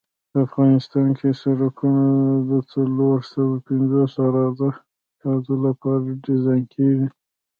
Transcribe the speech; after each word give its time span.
په 0.29 0.37
افغانستان 0.47 1.07
کې 1.19 1.29
سرکونه 1.41 2.05
د 2.51 2.53
څلور 2.73 3.17
سوه 3.33 3.53
پنځوس 3.67 4.11
عراده 4.25 4.69
جاتو 5.21 5.53
لپاره 5.65 6.19
ډیزاین 6.25 6.63
کیږي 6.73 7.07